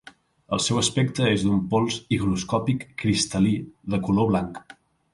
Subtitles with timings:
[0.55, 3.55] El seu aspecte és d'un pols higroscòpic cristal·lí
[3.95, 4.65] de color blanc.